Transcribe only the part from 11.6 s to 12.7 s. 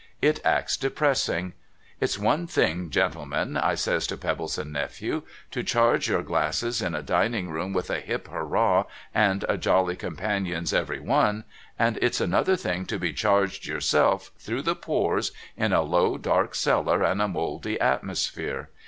and it's another